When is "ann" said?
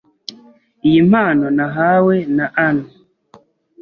2.65-2.77